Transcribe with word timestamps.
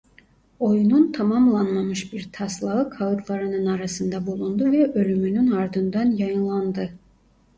Oyunun 0.59 1.11
tamamlanmamış 1.11 2.13
bir 2.13 2.29
taslağı 2.31 2.89
kâğıtlarının 2.89 3.65
arasında 3.65 4.25
bulundu 4.27 4.71
ve 4.71 4.91
ölümünün 4.91 5.51
ardından 5.51 6.11
yayınlandı. 6.11 6.91